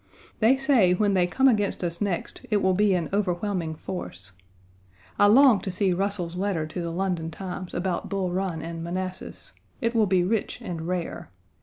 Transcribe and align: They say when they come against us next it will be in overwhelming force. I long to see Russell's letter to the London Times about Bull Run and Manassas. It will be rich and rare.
They 0.39 0.57
say 0.57 0.95
when 0.95 1.13
they 1.13 1.27
come 1.27 1.47
against 1.47 1.83
us 1.83 2.01
next 2.01 2.43
it 2.49 2.57
will 2.63 2.73
be 2.73 2.95
in 2.95 3.07
overwhelming 3.13 3.75
force. 3.75 4.31
I 5.19 5.27
long 5.27 5.59
to 5.61 5.69
see 5.69 5.93
Russell's 5.93 6.35
letter 6.35 6.65
to 6.65 6.81
the 6.81 6.89
London 6.89 7.29
Times 7.29 7.75
about 7.75 8.09
Bull 8.09 8.31
Run 8.31 8.63
and 8.63 8.83
Manassas. 8.83 9.53
It 9.79 9.93
will 9.93 10.07
be 10.07 10.23
rich 10.23 10.59
and 10.59 10.87
rare. 10.87 11.29